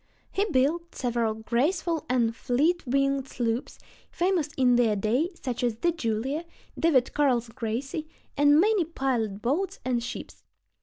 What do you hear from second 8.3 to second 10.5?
and many pilot boats and ships.